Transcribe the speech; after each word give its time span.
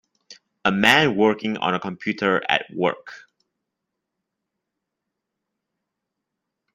A 0.65 0.71
man 0.71 1.15
working 1.15 1.57
on 1.57 1.75
a 1.75 1.79
computer 1.79 2.41
at 2.49 2.65
work. 2.73 3.25